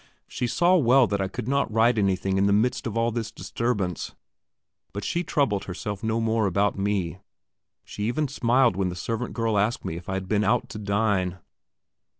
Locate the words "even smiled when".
8.05-8.89